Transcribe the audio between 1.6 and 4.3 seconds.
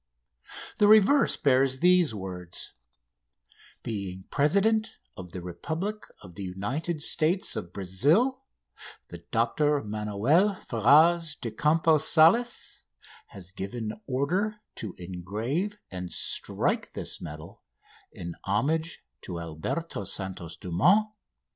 these words: "Being